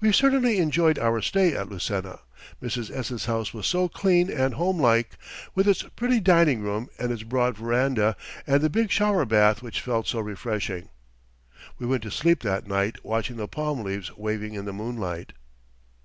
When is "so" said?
3.68-3.88, 10.08-10.18